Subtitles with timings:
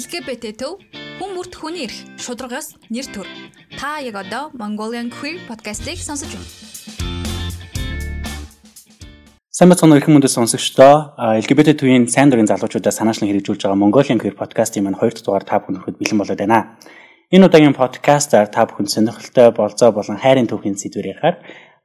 [0.00, 0.78] LGBT төв
[1.18, 3.26] хүн бүрт хүний эрх шударгаас нэр төр.
[3.76, 6.48] Та яг одоо Mongolian Queer podcast-ийг сонсож байна.
[9.52, 14.32] Сайн бацхан өрхөн мөндөд сонсогчдоо LGBT төвийн сайн дурын залуучуудаа санаачлан хэрэгжүүлж байгаа Mongolian Queer
[14.40, 16.80] podcast-ийн маань 2 дахь дугаар та бүхэнд хүрэхэд бэлэн болоод байна.
[17.28, 21.36] Энэ удаагийн подкастаар та бүхэнд сонирхолтой болзоо болон хайрын төвхийн сэдвээр ярихаар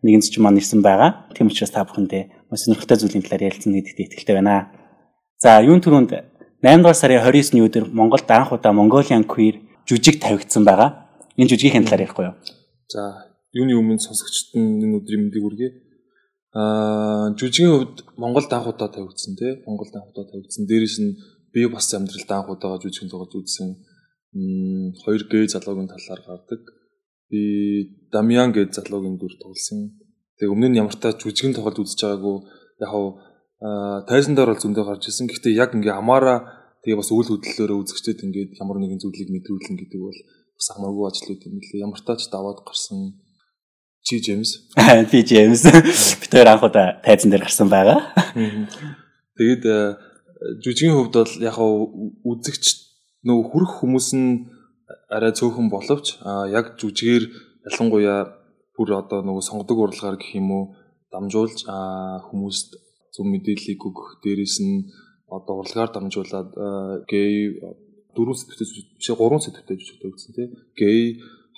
[0.07, 1.27] нэгэнс ч маань ирсэн байгаа.
[1.35, 4.71] Тийм учраас та бүхэндээ сонирхолтой зүйлийн талаар ярилцсан гэдэгт итгэлтэй байна.
[5.35, 6.34] За, юун түрүүнд
[6.65, 11.05] 8 дугаар сарын 29-ний өдөр Монголд анх удаа Mongolian Queer жүжиг тавигдсан байгаа.
[11.37, 12.33] Энэ жүжигийн талаар ярихгүй юу?
[12.89, 15.69] За, юуны өмнө сонсогчдод энэ өдрийн мэндийг хүргэе.
[16.57, 19.61] Аа, жүжигийн хувьд Монголд анх удаа тавигдсан тий.
[19.61, 20.65] Монголд анх удаа тавигдсан.
[20.65, 21.13] Дээрээс нь
[21.53, 23.69] би бас амьдралд анх удаага жүжигэн тоглож үзсэн.
[24.33, 26.61] Мм, хоёр гей залуугийн талаар гардаг.
[27.29, 30.01] Би Дамьян гэж залуугийн дүр тоглосон.
[30.41, 32.37] Тэгээ өмнө нь ямар та жүжигэн тоглож үзэж байгаагүй
[32.81, 32.89] яг
[34.09, 35.29] тайзан дээр бол зөндөө гарч ирсэн.
[35.31, 36.54] Гэхдээ яг ингээ амаараа
[36.85, 40.19] тэгээ бас үйл хөдлөлөөрөө үзэгчдэд ингээд ямар нэгэн зүйлийг мэдрүүлэн гэдэг бол
[40.53, 41.81] бас хамаагүй ажлууд юм лээ.
[41.81, 43.17] Ямар тач даваад гарсан
[44.05, 44.69] чи Джеймс.
[45.11, 45.65] Би Джеймс.
[46.21, 48.13] Би тэр анх удаа тайзан дээр гарсан байгаа.
[49.33, 49.65] Тэгээд
[50.61, 52.65] жүжигийн хувьд бол яг үзэгч
[53.25, 54.45] нөө хүрх хүмүүс нь
[55.09, 56.21] арай цөөхөн боловч
[56.53, 57.25] яг жүжигээр
[57.65, 58.29] ялангуяа
[58.77, 60.63] бүр одоо нөгөө сонгодог урлагаар гэх юм уу
[61.09, 61.65] дамжуулж
[62.27, 62.69] хүмүүст
[63.15, 64.85] зөв мэдээллийг өгөх дээрээс нь
[65.37, 66.49] одоо урлагаар дамжуулаад
[67.11, 67.59] гей
[68.15, 70.47] дөрөв сэдвтэй биш гурван сэдвтэй жүжигтэй өгсөн тий.
[70.79, 70.99] Гей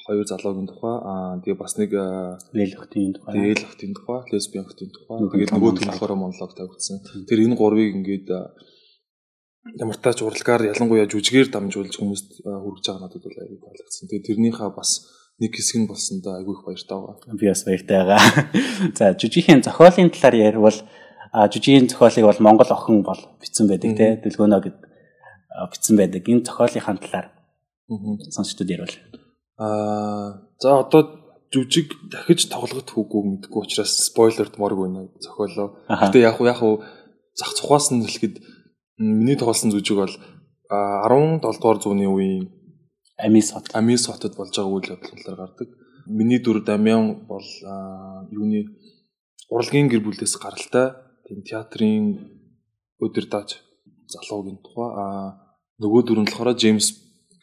[0.07, 3.53] хоёр залуугийн тухай аа тэгээ бас нэг эл охтын тухай.
[3.53, 5.17] Эл охтын тухай лесбиан охтын тухай.
[5.19, 8.27] Тэгээд нөгөө төл болохоор монолог тавьчихсан тэр энэ гурвыг ингээд
[9.75, 14.07] ямар тач урлагаар ялангуяа жүжигээр дамжуулж хүмүүст хүргэж байгаа надад бол аягүй таалагдсан.
[14.07, 14.91] Тэгээд тэрнийхээ бас
[15.43, 17.35] нэг хэсэг нь болсондоо аягүй их баяртай байгаа.
[17.35, 18.21] Би бас баяртай байгаа.
[18.97, 20.71] За жүжигийн зохиолын талаар ярил а
[21.33, 24.77] жүжигийн зохиолыг бол Монгол охин бол бичсэн байдаг те дэлгөөнөө гэд
[25.71, 26.23] бичсэн байдаг.
[26.27, 27.27] Энэ зохиолынхаа талаар
[28.31, 28.95] сонсчдод ярил.
[29.57, 31.01] Аа за одоо
[31.53, 35.79] жүжиг дахиж тоглоход хүүгүй мэдгүй учраас спойлерд морг байна зохиолоо.
[35.87, 36.59] Гэтэ яг яг
[37.35, 38.35] зах цухаас нь хэлэхэд
[38.97, 40.15] миний тоглосон жүжиг бол
[40.69, 42.51] 17 дугаар зууны үеийн
[43.17, 43.71] Амис хот.
[43.73, 45.69] Амис хотод болж байгаа үйл явдлаар гардаг.
[46.05, 47.47] Миний дүр Дамян бол
[48.29, 48.77] юуны
[49.49, 52.05] урлагийн гэр бүлээс гаралтай тийм театрын
[53.03, 53.59] өдөрдааж
[54.13, 55.27] залуугийн тухай аа
[55.83, 56.87] нөгөө дүр нь болохоор Джеймс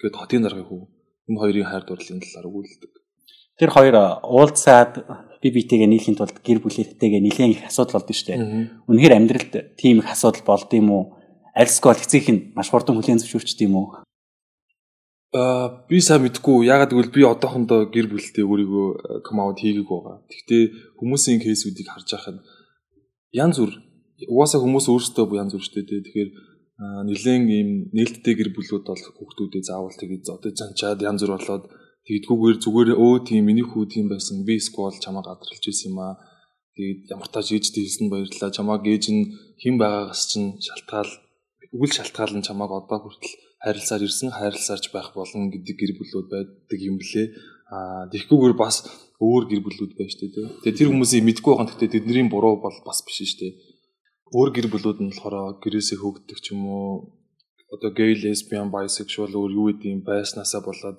[0.00, 0.82] гээд хотын даргын хүү.
[1.28, 2.92] Энэ хоёрын хайр дурлалын талаар өгүүлдэг.
[3.60, 4.92] Тэр хоёр уулзаад
[5.40, 8.40] би битэйгээ нийлхийн тулд гэр бүлээтэйгээ нэлээд их асуудал болдсон шүү дээ.
[8.88, 11.04] Үнэхээр амьдралд тийм их асуудал болд юм уу?
[11.54, 13.88] Альскол эцэг нь маш хурдан хүлээн зөвшөөрчд юм уу?
[15.36, 16.66] Аа би сайн мэдгүй.
[16.66, 20.16] Ягаад гэвэл би одоохондоо гэр бүлтэй өөрийгөө ком аут хийгээг байгаа.
[20.26, 20.62] Гэхдээ
[20.98, 22.38] хүмүүсийн кейсүүдийг харж байхад
[23.34, 23.72] янз бүр
[24.30, 26.00] угаасаа хүмүүс өөрсдөө янз бүр штэ тий.
[26.06, 26.30] Тэгэхээр
[27.08, 31.64] нэлээд ийм нээлттэй гэр бүлүүд бол хүүхдүүдээ заавал тэгээд одоо занчаад янз бүр болоод
[32.06, 36.14] тэгдгүүгээр зүгээр өө тийм миний хүү тийм байсан би сквал чамаа гадралж исэн юм аа.
[36.74, 38.50] Тэгээд ямар тааж ээжтэй хэлсэн баярлалаа.
[38.50, 39.22] Чамаа гээж нь
[39.62, 41.12] хэн байгаагаас чинь шалтгаал
[41.74, 46.80] үгэл шалтгаал нь чамааг одоо хүртэл хайрласаар ирсэн хайрласаарч байх болно гэдэг гэр бүлүүд байдаг
[46.82, 47.32] юм блэ.
[47.70, 48.84] Аа тэгэхгүйгээр бас
[49.22, 50.48] өөр гэр бүлүүд шүү дээ.
[50.62, 51.68] Тэгээ тэр хүмүүсийг мэдгүй байгаа.
[51.70, 53.52] Гэхдээ тэдний буруу бол бас биш шүү дээ.
[54.34, 57.14] Өөр гэр бүлүүд нь болохоор гэрээсээ хөөгддөг ч юм уу
[57.74, 60.98] одоо гей лесбиан bisexual өөр юу гэдэг юм байснаасаа болоод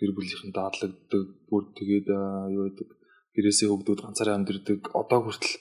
[0.00, 2.06] гэр бүлийнхэн дадлагддаг бүр тэгээд
[2.56, 2.88] юу гэдэг
[3.36, 5.54] гэрээсээ хөөгдөөд ганцаараа амьдэрдэг одоо хүртэл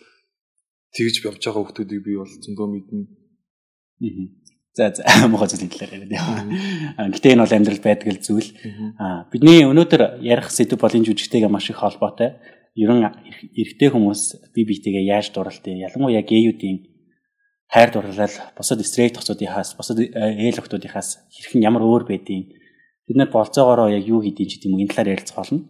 [0.96, 3.03] тэгж явж байгаа хүмүүсийг би бол зөндөө мэднэ.
[4.73, 7.13] За за мохоо зүйлийн талаар яриад.
[7.13, 8.50] Гэтэ энэ бол амьдрал байдаг л зүйл.
[8.97, 12.41] Аа бидний өнөөдөр ярих сэдв бол энэ жүжигтэйгээ маш их холбоотой.
[12.73, 13.06] Ерөн
[13.53, 16.89] эрэгтэй хүмүүс бие биетэйгээ яаж дурлалтай, ялангуяа гейүүдийн
[17.69, 22.57] хайр дурлал бусад стрейт хосуудынхаас, бусад ээл охтуудынхаас хэрхэн ямар өөр байдгийг
[23.05, 25.69] бид нар болцоогоороо яг юу хийдин ч гэдэм үү энэ талаар ярилцах болно.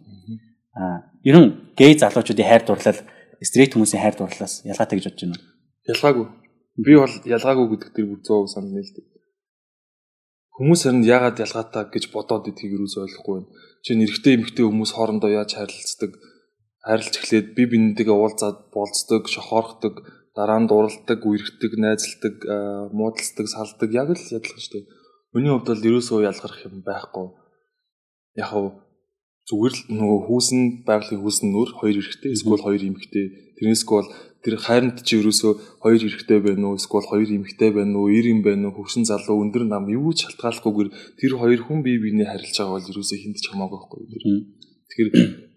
[0.80, 3.00] Аа ерөн гей залуучуудын хайр дурлал
[3.44, 5.44] стрейт хүмүүсийн хайр дурлалаас ялгаатай гэж бодож байна уу?
[5.92, 6.26] Ялгаагүй
[6.74, 9.06] Би бол ялгаагүй гэдэг дээр бүр 100% санал нийлдэг.
[10.54, 13.50] Хүмүүс харин яагаад ялгаатай гэж бодоод идгийг юус ойлгохгүй байна.
[13.82, 16.12] Жишээ нь эрэгтэй эмэгтэй хүмүүс хоорондоо яаж харилцдаг,
[16.82, 19.94] харилцаж эхлээд би бинтэйгээ уулзаад болцдог, шохоорхдог,
[20.34, 22.36] дараа нь дуралдаг, үерхдэг, найзалдаг,
[22.94, 24.84] муудалцдаг, салдаг яг л ялгах шүү дээ.
[25.34, 27.26] Миний хувьд бол ерөөсөө ялгарх юм байхгүй.
[28.38, 28.66] Яг хав
[29.50, 33.26] зүгээр л нөгөө хүүсэн байгалийн хүүсэн нөр хоёр эрэгтэй эсвэл хоёр эмэгтэй
[33.58, 34.10] тэрнээсгүй бол
[34.44, 36.76] тэр хайранд чи ерөөсөө хоёр эрэгтэй байна уу?
[36.76, 38.12] Эсвэл хоёр эмэгтэй байна уу?
[38.12, 38.76] Ир юм байна уу?
[38.84, 42.90] Хөвсөн залуу өндөр нам юу ч шалтгааллахгүйгээр тэр хоёр хүн бие биенээ харилцаж байгаа бол
[42.92, 44.64] ерөөсөө хүнд ч хамаагүй байхгүй
[44.94, 45.10] тэгэхээр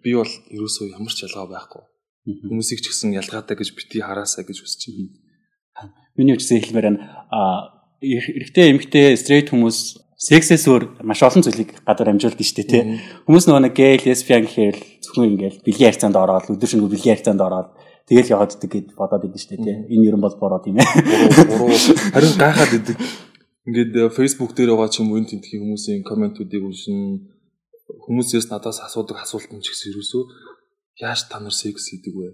[0.04, 1.84] би бол ерөөсөө ямар ч ялгаа байхгүй.
[2.28, 5.92] Хүмүүсийг ч гэсэн ялгаатай гэж бити хараасаа гэж хүсэж байна.
[6.18, 7.02] Миний үчсэн хэлмээр байна
[8.02, 9.78] эрэгтэй эмэгтэй стрейт хүмүүс
[10.18, 12.84] сексээс өөр маш олон зүйлийг гадар амжуулдаг шүү дээ тий.
[13.30, 17.42] Хүмүүс нөгөө нэг гей, лесбиан гэхээр зөвхөн ингээл бэлгийн харьцаанд ороод өдөр шинэ бэлгийн харьцаанд
[17.42, 17.70] ороод
[18.08, 19.78] тэгэл яваад идэг гэд бодоод идэв шүү дээ тий.
[19.94, 20.88] Энэ ер нь бол буруу тийм ээ.
[22.16, 22.98] Харин гайхаад идэг.
[23.68, 27.28] Ингээд Facebook дээр байгаа ч юм уу энэ тентхийн хүмүүсийн комментүүдийг уншин
[28.08, 30.24] хүмүүсээс надаас асуудаг асуулт нь ч гэсэн ерөөсөө
[31.04, 32.28] яаж та нар секс хийдэг вэ?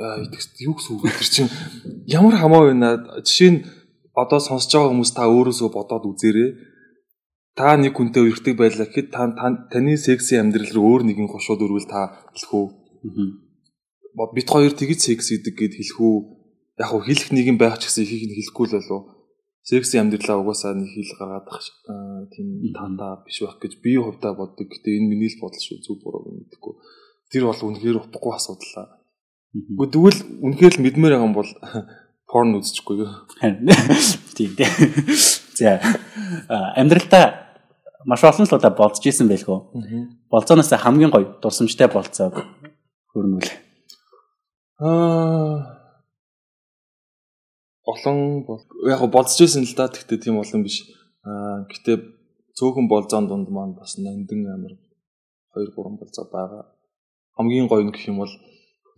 [0.00, 1.52] Аа итгэс юу гэсэн үг тэр чинь
[2.08, 3.20] ямар хамаа байна.
[3.20, 3.60] Жишээ нь
[4.16, 6.50] одоо сонсож байгаа хүмүүс та өөрөөсөө бодоод үзээрэй
[7.56, 9.28] та нэг хүнтэй үргэлжлэх байлаа гэхэд та
[9.72, 12.66] таны секси амьдрал руу өөр нэгэн гошууд өрвөл та хэлэх үү?
[14.16, 16.16] Бид хоёр тэгж секс гэдэг гээд хэлэх үү?
[16.80, 19.02] Яг хөө хэлэх нэг юм байх ч гэсэн ихийг нь хэлэхгүй л болов.
[19.60, 21.60] Секси амьдралаа угаасаа нэг хэл гаргаад ах
[22.32, 24.72] тийм тандаа биш байх гэж би хувьдаа боддог.
[24.72, 26.74] Гэтэ энэ миний л бодол шүү зүг буруу мэдхгүй.
[27.28, 29.04] Тэр бол үнэхээр утгагүй асуудал.
[29.52, 31.50] Гэхдээ тэгвэл үнэхээр л мэдмээр байгаа юм бол
[32.30, 33.10] порн үзчихгүй юу?
[34.32, 34.72] Тийм тийм.
[35.58, 35.82] За
[36.78, 37.24] амьдралдаа
[38.06, 39.60] маш олон л удаа болцож исэн байлгүй.
[40.30, 42.46] Болцооноос хамгийн гоё дурсамжтай болцоог
[43.12, 43.65] хөрнүүл.
[44.78, 45.76] Аа
[47.86, 48.44] олон
[48.90, 50.84] яг болцож исэн л да гэхдээ тийм олон биш.
[51.24, 51.96] Аа гэтээ
[52.56, 54.74] цөөхөн болзоон дунд маань бас нандин амир
[55.54, 56.64] 2 3 болцоо байгаа.
[57.36, 58.32] Хамгийн гоё нь гэх юм бол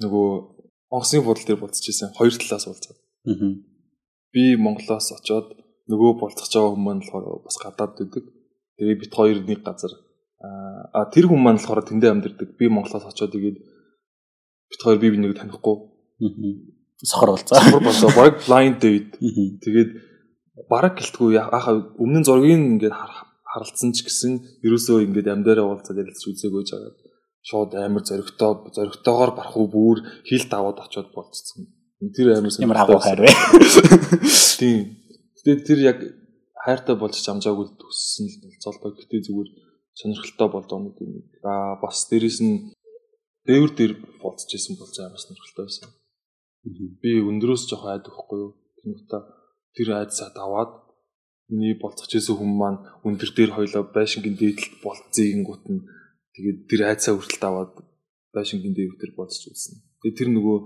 [0.02, 0.26] нөгөө
[0.94, 2.94] онгоцны бодол дээр болцож исэн хоёр талаас болцоо.
[3.30, 3.54] Аа.
[4.32, 5.46] Би Монголоос очоод
[5.90, 8.24] нөгөө болцох жоо хүмүүс болохоор бас гадаад байдаг
[8.78, 9.90] Тэгээ бит хоёр нэг газар
[10.38, 12.54] а тэр хүн маань болохоор тэндээ амьдэрдэг.
[12.54, 13.58] Би Монголоос очоод тэгээд
[14.70, 15.76] бит хоёр бие бинийг танихгүй.
[17.02, 17.58] Сохор болцоо.
[17.58, 18.10] Сохор болцоо.
[18.16, 19.16] Баг blind date.
[19.64, 19.90] Тэгээд
[20.68, 22.94] бараг гэлтгүй яхаа өмнө нь зургийг ингээд
[23.48, 24.32] харалцсан ч гэсэн
[24.66, 26.96] ерөөсөө ингээд амьдаараа уулзаад ярилцж үзээгүй жагаад
[27.48, 29.98] шууд амар зоригтой зоригтойгоор барах уу бүр
[30.28, 31.70] хил даваад очоод болцсон.
[32.14, 33.30] Тэр амар ямар агуу хайр вэ?
[34.60, 34.98] Тийм.
[35.38, 35.98] Тэгээд тэр яг
[36.64, 38.90] хайртай болж амжаагүй төссөн л болцоолтой.
[39.00, 39.48] Гэтэ зүгээр
[39.96, 41.24] сонирхолтой болдоо нэг юм.
[41.42, 42.74] Аа бас дээрэс нь
[43.48, 43.92] дээвэр дээр
[44.22, 45.88] болцож исэн бол бас сонирхолтой байсан.
[47.00, 48.52] Би өндрөөс жоох айдаг хгүй юу.
[48.78, 49.18] Тэнгуүтэ
[49.74, 50.72] тэр айдсаа даваад
[51.48, 52.78] миний болцох гэсэн хүн маань
[53.08, 55.80] өндөр дээр хоёлоо байшингийн дээдлэлт болцсон гут нь
[56.36, 57.72] тэгээд тэр айдсаа хүртэл даваад
[58.36, 59.80] байшингийн дээвэр дээр болцож үзсэн.
[60.04, 60.58] Тэгээд тэр нөгөө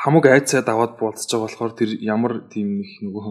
[0.00, 3.26] хамаг айцаа даваад болцож байгаа болохоор тэр ямар тийм нэг нөгөө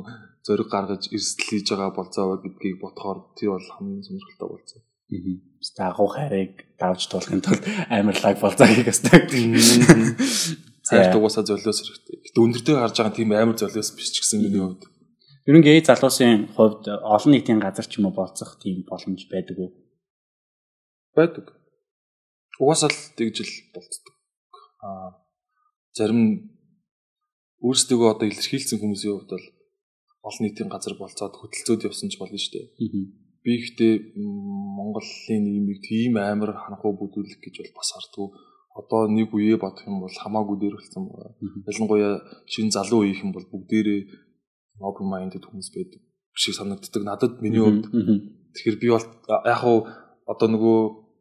[0.45, 4.81] зориг гаргаж эрсдэл хийж байгаа болцоо гэдгийг бодохоор тэр бол хамгийн сонирхолтой болцоо.
[5.09, 5.35] Аа.
[5.59, 9.25] Бистэ агуу хайрыг давж туулахын тулд амар лаг болцоо хийх ёстой.
[10.89, 12.17] Хайр тугасаа золиос хэрэгтэй.
[12.25, 14.85] Гэтэ өндөртэй харж байгаа тийм амар золиос биш ч гэсэн миний хувьд.
[15.49, 19.57] Ер нь гей залуусын хувьд олон нийтийн газар ч юм уу болцох тийм боломж байдаг
[19.57, 19.73] уу?
[21.17, 21.45] Байдаг.
[22.61, 24.15] Угаасаа л тэгж л болцдог.
[24.85, 25.19] Аа
[25.97, 26.53] зарим
[27.65, 29.47] өөрсдөө одоо илэрхийлсэн хүмүүсийн хувьд бол
[30.27, 32.67] олон нийтийн газар болцоод хөтөлцөөд явсан ч болно шүү дээ.
[33.43, 38.29] Би ихтэй Монголын нийгмийг тийм амар ханахуу бүдүүлэх гэж бол бас хардггүй.
[38.79, 41.35] Одоо нэг үе бодох юм бол хамаагүй дээр болсон байна.
[41.67, 42.13] Ялангуяа
[42.51, 44.01] шинэ залуу үеийнх юм бол бүгдээрээ
[44.79, 46.01] open minded хүмүүс байдаг
[46.35, 47.03] шиг санагддаг.
[47.03, 47.87] Надад миний хувьд
[48.55, 49.07] тэгэхээр би бол
[49.45, 49.87] яг хуу
[50.27, 50.79] одоо нөгөө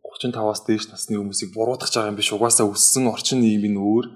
[0.08, 2.32] 35-аас дээш насны хүмүүсийг буруутгах байгаа юм биш.
[2.32, 4.06] Угаасаа өссөн орчин нийгэм нь өөр.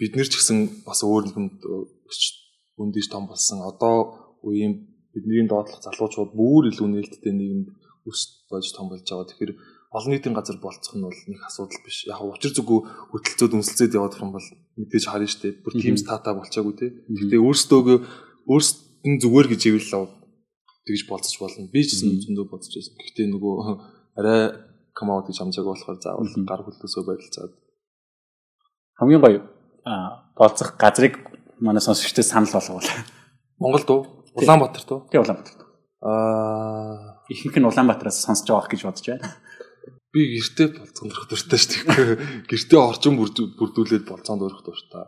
[0.00, 1.60] Бид нэр ч гэсэн бас өөр нэгэнд
[2.80, 3.62] өндөөж том болсон.
[3.62, 7.68] Одоо үеийн бидний доотлох залуучууд бүр илүү нээлттэй нийгэмд
[8.04, 9.24] өс болж том болж байгаа.
[9.32, 9.52] Тэгэхээр
[9.96, 12.04] олон нийтийн газар болцох нь бол нэг асуудал биш.
[12.04, 12.78] Яг учир зүгөө
[13.16, 15.64] хөтөлцөөд үнсэлцээд явах юм бол мэдээж харна дээ.
[15.64, 16.86] Бүр тийм стата болчаагүй те.
[17.08, 17.80] Гэхдээ өөрсдөө
[18.44, 20.12] өөрсдөн зүгээр гэж ивэл
[20.84, 21.72] тэгж болцож болно.
[21.72, 22.94] Би ч гэсэн зөндөө бодож байсан.
[23.00, 23.54] Гэхдээ нөгөө
[24.20, 24.40] арай
[24.92, 27.52] комод гэж хамжааг болохоор заавал гар хөлөөсөө барилцаад
[29.00, 29.40] хамгийн гоё
[30.36, 31.14] болцох газрыг
[31.60, 32.88] манай сонсогчдод санал болгоул.
[33.58, 34.02] Монголд уу?
[34.36, 35.08] Улаанбаатар туу?
[35.10, 35.56] Тий Улаанбаатар.
[36.04, 39.32] Аа ихэнх нь Улаанбаатараас сонсож байгаа гэж бодож байна.
[40.12, 42.48] Би гэртээ болцоонд өрөх дуртай шүү дээ.
[42.50, 45.04] Гэртээ орчин бүрдүүлээд болцоонд өрөх дуртай.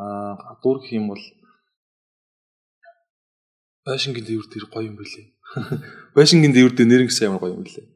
[0.00, 1.24] Аа гадуур гэх юм бол
[3.88, 5.26] Байшингийн дээвэр дээр гоё юм билээ.
[6.16, 7.86] Байшингийн дээвэр дээр нэрэн гэсэн амар гоё юм билээ.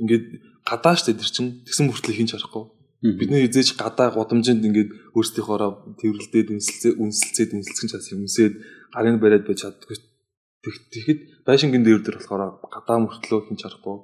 [0.00, 0.24] Ингээд
[0.68, 2.68] гадаа штэ тэр чин тэгсэн мөртлөө хин чарахгүй.
[3.02, 8.54] Бидний эзэж гадаа гудамжинд ингээд өөрсдийнхоороо тэрвэрлдээд үнсэлцээ үнсэлцээд үнсэлцэн чаас юмсээд
[8.94, 9.98] гарын бариад байж чаддгүй.
[10.62, 13.96] Тэгэхэд байшингийн дээр дээр болохоор гадаа мөртлөө хин чарахгүй.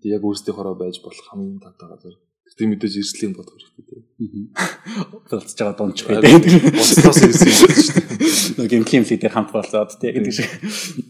[0.00, 2.16] Тэг яг өөрсдийнхоороо байж болох хамгийн татаа газар.
[2.58, 4.00] Тэг мэдээж эрслийн бодох хэрэгтэй.
[5.30, 6.44] Болцож байгаа дундч байдаг.
[6.76, 7.70] Болцоос ирсэн юм шүү
[8.58, 8.68] дээ.
[8.68, 10.48] Нэг геймплей дээр хамт болоод тэг гэдэг шиг.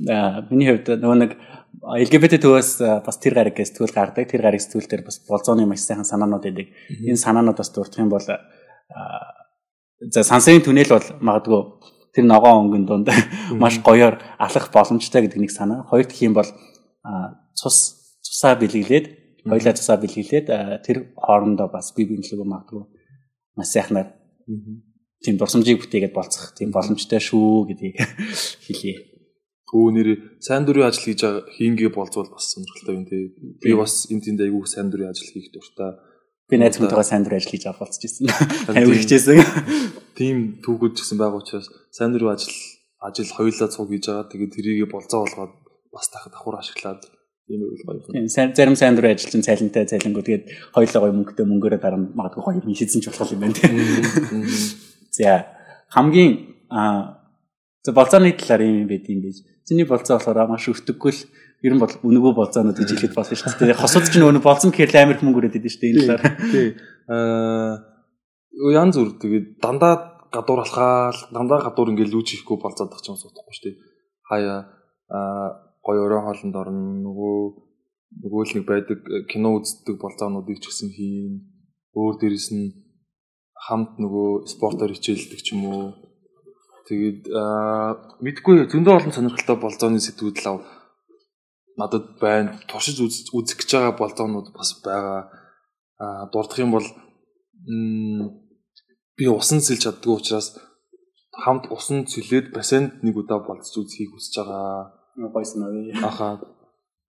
[0.06, 1.32] Аа миний хувьд нөгөө нэг
[1.80, 2.70] LGBT төвөөс
[3.06, 4.28] бас тэр гариг гэж сэтгүүл гардаг.
[4.30, 6.68] Тэр гариг сэтгүүл дээр бас болзооны маш сайхан санаанууд байдаг.
[6.90, 11.60] Энэ санаанууд бас дурдах юм бол за сансрын түнэл бол магадгүй
[12.14, 13.08] тэр ногоон өнгөн дунд
[13.62, 15.86] маш гоёор алах боломжтой гэдэг нэг санаа.
[15.88, 16.46] Хоёр дэх юм бол
[17.54, 17.76] цус
[18.22, 20.46] цусаа бэлгэлээд хоёлаа цусаа бэлгэлээд
[20.86, 22.84] тэр хоорондоо бас бие биенлэгөө магадгүй
[23.56, 24.08] маш сайхнаар
[25.24, 27.96] тийм дурсамжийг бүтээгээд болцох тийм боломжтой шүү гэдгийг
[28.66, 28.96] хэлье.
[29.70, 30.08] Өө нэр
[30.42, 33.30] сайн дурын ажил хийж хийнгээ болцвол бас сонирхолтой юм тий.
[33.62, 35.94] Би бас энэ тэнд айгүй сайн дурын ажил хийх дуртай.
[36.50, 38.26] Би найз хүнтэйгээ сайн дурын ажил хийж авах болцож ирсэн.
[38.74, 39.38] Аюу хичээсэн.
[40.18, 42.50] Тийм түүхүүд ч гэсэн байгаа учраас сайн дурын ажил
[42.98, 44.26] ажил хоёулаа цуг хийж байгаа.
[44.26, 45.54] Тэгээд тэрийгэ болцоо болгоод
[45.94, 47.06] бас дахад давхар ашиглаад
[47.50, 48.00] ийм үйл гоё.
[48.06, 52.62] Тийм зарим сайн дурын ажилчин цайлантай цайлангууд тэгээд хоёулаа гоё мөнгөтэй мөнгөөрөө дараа магадгүй гоё
[52.62, 53.74] юм шийдсэн ч болох юм байна тийм.
[55.10, 55.50] За
[55.90, 56.30] хамгийн
[56.70, 56.80] а
[57.82, 59.42] за болцооны талаар юм байд юм биш.
[59.66, 61.22] Чиний болцоо болохоор маш өртөггүй л
[61.66, 63.82] ер нь бол үнэгүй болцоонууд гэж хэлэхэд болно шүү дээ.
[63.82, 66.22] Хосууд ч нөгөө болцсон гэхэл амар их мөнгө өрөөд идэв шүү дээ энэ талаар.
[66.54, 66.68] Тий.
[67.10, 67.90] Аа
[68.70, 73.54] ян зүр тэгээд дандаа гадуур алхаал дандаа гадуур ингээл лүүж ихгүй болцоодох ч юм суудахгүй
[73.54, 73.76] шүү дээ.
[74.30, 74.58] Хаяа
[75.10, 77.36] аа гоё өрөө хоолнд орно нөгөө
[78.24, 78.98] нөгөө л нэг байдаг
[79.30, 81.34] кино үздэг болцоонуудыг ч гэсэн хийн.
[81.94, 82.74] Өөр дээрэс нь
[83.54, 85.86] хамт нөгөө спортоор хичээлдэг ч юм уу.
[86.90, 87.22] Тэгээд
[88.24, 90.66] мэдгүй зөндөө олон сонирхолтой болзооны сэтгүүд лав
[91.78, 92.58] надад байна.
[92.66, 95.30] Туршиж үзэх гэж байгаа болзоонууд бас байгаа.
[96.02, 96.86] А дурдах юм бол
[99.16, 100.58] би усан сэлж чаддгүй учраас
[101.44, 104.99] хамт усан цэлээд бассейнд нэг удаа болцож үзхийг хүсэж байгаа.
[105.16, 106.08] Гойсон аа.
[106.08, 106.28] Аха.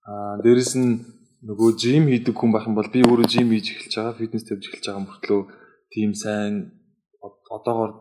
[0.06, 1.02] А дээрэс нь
[1.48, 4.64] нөгөө жим хийдэг хүн байх юм бол би өөрөө жим хийж эхэлж байгаа, фитнес тавьж
[4.66, 5.42] эхэлж байгаа мөртлөө
[5.94, 6.54] тийм сайн
[7.50, 7.92] одоогоор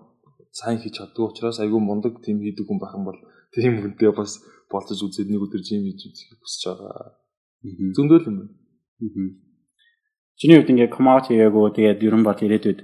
[0.52, 3.20] сайн хийж чаддаг учраас айгүй мундаг тийм хийдэг хүн байх юм бол
[3.54, 4.40] тийм хүнтэй бас
[4.72, 7.16] болцож үзээд нэг өдөр жим хийж үзэх хүсэж байгаа.
[7.96, 8.54] Зөндөл юм байна.
[10.40, 12.80] Чиний хувьд ингээ комаут хийгээгүй тэгээд ерөн бол ирээдүйд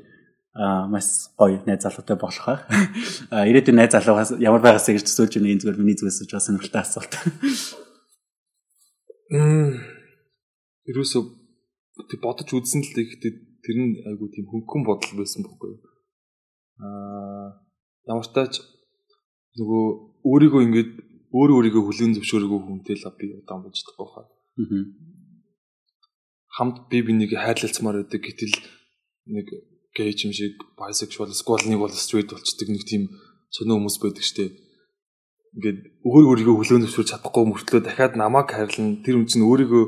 [0.93, 3.45] маш гоё найз залуутай болох аа.
[3.49, 6.81] Ирээдүйн найз залуугаас ямар байгаас гэж төсөөлж байна энэ зүгээр миний зүгээс ч бас сонирхолтой
[6.81, 7.13] асуулт.
[9.31, 9.77] Мм.
[10.89, 11.19] Ерөөсө
[12.25, 13.33] бодож үзсэн л тэгэхдээ
[13.65, 15.81] тэр нь айгүй тийм хөнгөн бодол байсан байхгүй юу.
[16.81, 17.67] Аа
[18.07, 18.63] ямар тач
[19.59, 19.85] нөгөө
[20.31, 20.91] өөрийгөө ингээд
[21.35, 24.27] өөр өөрийгөө хүлээн зөвшөөрөгүй хүнтэй л би удаан болж байгаа хаа.
[24.63, 24.85] Аа.
[26.57, 28.55] Хамт би бинийг хайрлалцмаар байдаг гэтэл
[29.27, 29.47] нэг
[29.97, 33.03] гейж юм шиг bisexual эсвэл нэг бол straight болчдөг нэг тийм
[33.49, 34.53] сонио хүмүүс байдаг штеп.
[35.57, 39.85] Ингээд өөр өөрийгөө хүлээн зөвшөөрч чадахгүй мөртлөө дахиад намайг хайрлан тэр хүн чинь өөрийгөө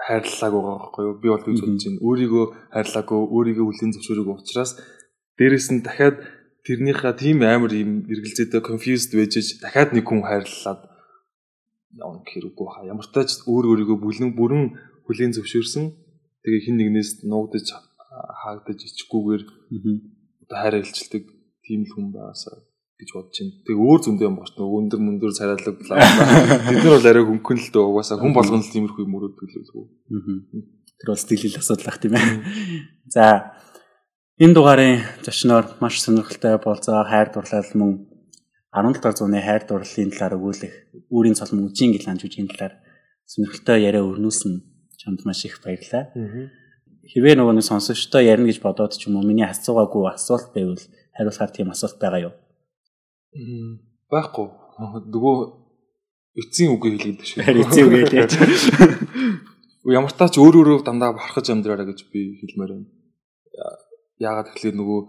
[0.00, 1.20] хайрлалааг байгаа байхгүй юу?
[1.20, 2.00] Би бол гэж бодож байна.
[2.08, 4.72] Өөрийгөө хайрлаагүй, өөрийгөө хүлээн зөвшөөрөөгүй учраас
[5.36, 6.16] дээрэс нь дахиад
[6.64, 10.80] тэрнийхээ тийм амар юм эргэлзээтэй confused байж дахиад нэг хүн хайрлаад
[12.00, 12.88] явна хэрэггүй хаа.
[12.88, 14.64] Ямар ч тач өөр өөрийгөө бүлэн бүрэн
[15.04, 15.84] хүлээн зөвшөөрсөн.
[16.42, 17.68] Тэгээ хин нэгнээс нуугдаж
[18.14, 19.42] хаагдаж ичгүүгээр
[20.44, 21.24] одоо хайр илчилдэг
[21.64, 22.56] тийм л хүн байгаасаа
[23.00, 23.54] гэж бодож байна.
[23.66, 25.98] Тэгээ өөр зөндөө юм багч нөгөө өндөр мөндөр царайлаг блаа.
[26.70, 29.14] Бид нар бол арай хөнгөн л дөө угаасаа хүн болгоно л тиймэрхүү л
[29.74, 29.86] үү.
[31.00, 32.28] Тэр бол сэтгэлийн асуудал ах тийм ээ.
[33.10, 33.24] За
[34.38, 37.90] энэ дугаарын зочноор маш сонирхолтой болцоо хайр дурлал мөн
[38.74, 40.74] 17 дахь зууны хайр дурлалын талаар өгүүлэх
[41.10, 42.74] үүрийн цол мөнчийн гил анжуугийн талаар
[43.26, 44.52] сонирхолтой яриа өрнүүлсэн
[44.98, 46.10] чамд маш их баярлалаа.
[47.10, 50.80] Хэрвээ нөгөө нэг сонсогчдоо ярина гэж бодоод ч юм уу миний асуугаагүй асуулт байвал
[51.12, 52.34] хариулахаар тийм асуулт байгаа юу?
[54.08, 54.46] Байхгүй.
[55.12, 55.36] Нөгөө
[56.40, 57.38] эцсийн үгээ хэлээд шүү.
[57.64, 58.32] Эцсийн үгээ хэлээд.
[59.84, 62.88] Ямар таач өөр өөрөө дандаа бархаж амьдраараа гэж би хэлмээр байна.
[64.16, 65.00] Яагаад гэвэл нөгөө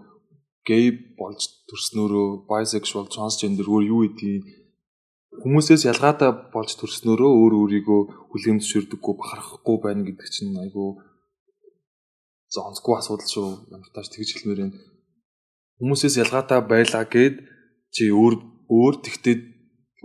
[0.67, 4.43] гей болж төрснөөрөө bisexual transgender өөр юу гэдгийг
[5.41, 10.89] хүмүүсээс ялгаатай болж төрснөөрөө өөр өөрийгөө хүлээн зөвшөөрдөггүй бахархахгүй байна гэдэг чинь айгүй
[12.55, 13.49] зонцгүй асуудал шүү.
[13.75, 14.79] Ямар тааш тэгж хэлмээр байна.
[15.79, 17.35] Хүмүүсээс ялгаатай байлаа гэд
[17.91, 18.35] чи өөр
[18.71, 19.35] өөр тэгтээ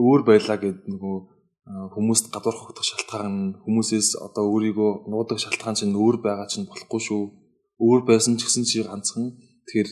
[0.02, 1.16] өөр байлаа гэд нөгөө
[1.94, 7.22] хүмүүст гадуур хогдох шалтгаан хүмүүсээс одоо өөрийгөө нуудаг шалтгаан чинь өөр байгаа чинь болохгүй шүү.
[7.78, 9.88] Өөр байсан ч гэсэн чи ганцхан тэгэхээр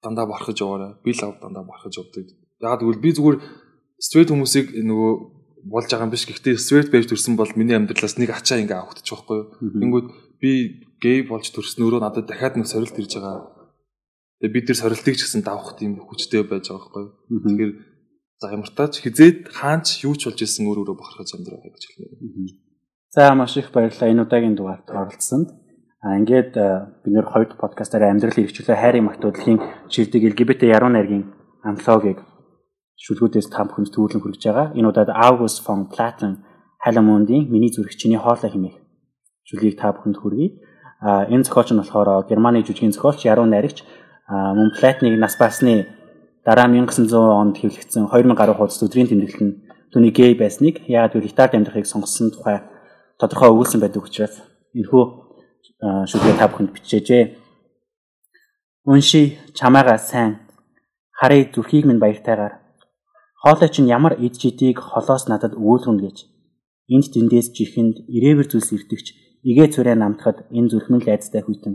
[0.00, 0.96] дандаа бархаж яваарай.
[1.04, 2.24] Би лав дандаа бархаж явдаг.
[2.62, 3.36] Яг тэгвэл би зүгээр
[4.00, 5.12] стрит хүмүүсийг нөгөө
[5.68, 6.24] болж байгаа юм биш.
[6.24, 9.40] Гэхдээ стрит байж төрсэн бол миний амьдралаас нэг ачаа ингээ авахдчих واخгүй.
[9.60, 10.06] Тэнгүүд
[10.40, 10.50] би
[11.04, 13.68] гей болж төрснөөрөө надад дахиад нэг сорилт ирж байгаа.
[14.40, 17.04] Тэгээ бид тэр сорилтыг ч гэсэн давах тийм хүчтэй байж байгаа байхгүй.
[17.28, 17.72] Тэгэхээр
[18.40, 22.56] за ямар тач хизээд хаач юу ч болж исэн өөр өөрө бохорхож амьдраа гэж хэлнэ.
[23.12, 25.48] За маш их баярлалаа энэ удаагийн дугаард оролцсонд.
[26.04, 26.52] А ингээд
[27.04, 31.24] бид нэр хоёр подкастаараа амьдрал хэрэгжүүлээ хайрын магтуудлын шилдэг LGBT яруу найргийн
[31.64, 32.20] антологиг
[33.00, 34.66] шүлгүүдээс та бүхэнд төвлөн хүргэж байгаа.
[34.76, 36.44] Энэ удаад August von Platten
[36.84, 38.76] Халамундын миний зүрхчний хоолой хэмээх
[39.48, 40.48] шүлгийг та бүхэнд хүргэе.
[41.04, 43.84] Энэ зохиолч нь болохоор Германы жүжигийн зохиолч, яруу найрагч.
[44.28, 45.84] Мөн Платныг нас басны
[46.44, 49.54] дараа 1900 онд хэвлэгдсэн 2000 гаруй хуудас өдрийн тэмдэглэл нь
[49.92, 52.64] түүний гей байсныг яагаад гэвэл Италид амьдрахыг сонгосон тухай
[53.20, 54.40] тодорхой өгүүлсэн байдаг учраас
[54.72, 55.04] энэхүү
[56.08, 57.24] шүлгээ та бүхэнд бичээжээ.
[58.88, 60.40] Унши чамаага сайн.
[61.12, 62.64] Харъя зүрхийг минь баяртайгаар.
[63.44, 66.16] Хоолой чинь ямар эд жидийг холоос надад өгүүлгэн гэж.
[66.88, 71.74] Энд тэндээс чихэнд ирээвэр зүйлс ирдэгч игээ цурай намтахад энэ зүрхмэн лайцтай хүйтэн.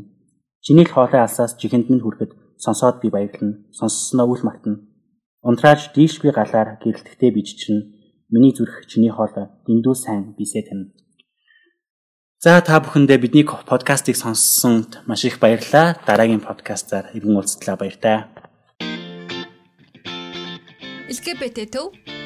[0.65, 3.63] Чиний л хоолой алсаас чихэнд минь хүрэхэд сонсоод би баярлана.
[3.71, 4.83] Сонссноо үл мартна.
[5.45, 7.95] Унтрааж дийш би галаар гэрэлтгтээ бич чинь
[8.33, 10.91] миний зүрх чиний хоолой дэндүү сайн бисээ тань.
[12.43, 15.95] За та бүхэндээ бидний подкастыг сонссонд маш их баярлалаа.
[16.07, 18.27] Дараагийн подкастаар иргэн уулзтлаа баяртай.
[21.09, 22.18] LGBT төв